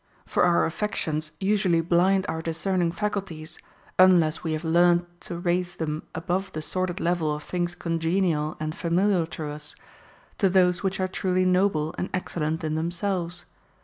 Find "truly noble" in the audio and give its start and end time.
11.07-11.93